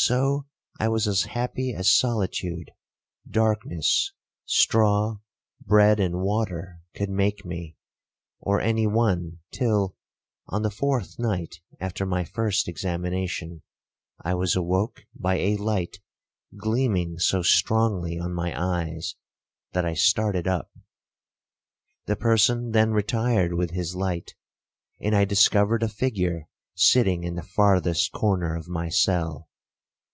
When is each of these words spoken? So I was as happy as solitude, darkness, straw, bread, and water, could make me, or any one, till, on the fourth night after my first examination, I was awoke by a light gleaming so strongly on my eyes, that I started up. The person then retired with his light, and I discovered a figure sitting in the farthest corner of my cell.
So 0.00 0.46
I 0.78 0.86
was 0.88 1.08
as 1.08 1.24
happy 1.24 1.74
as 1.74 1.90
solitude, 1.90 2.70
darkness, 3.28 4.12
straw, 4.44 5.16
bread, 5.60 5.98
and 5.98 6.20
water, 6.22 6.82
could 6.94 7.10
make 7.10 7.44
me, 7.44 7.76
or 8.38 8.60
any 8.60 8.86
one, 8.86 9.40
till, 9.50 9.96
on 10.46 10.62
the 10.62 10.70
fourth 10.70 11.18
night 11.18 11.56
after 11.80 12.06
my 12.06 12.22
first 12.22 12.68
examination, 12.68 13.62
I 14.22 14.34
was 14.34 14.54
awoke 14.54 15.04
by 15.16 15.34
a 15.40 15.56
light 15.56 15.98
gleaming 16.56 17.18
so 17.18 17.42
strongly 17.42 18.20
on 18.20 18.32
my 18.32 18.54
eyes, 18.56 19.16
that 19.72 19.84
I 19.84 19.94
started 19.94 20.46
up. 20.46 20.70
The 22.06 22.14
person 22.14 22.70
then 22.70 22.92
retired 22.92 23.52
with 23.52 23.72
his 23.72 23.96
light, 23.96 24.36
and 25.00 25.16
I 25.16 25.24
discovered 25.24 25.82
a 25.82 25.88
figure 25.88 26.46
sitting 26.76 27.24
in 27.24 27.34
the 27.34 27.42
farthest 27.42 28.12
corner 28.12 28.54
of 28.54 28.68
my 28.68 28.88
cell. 28.90 29.46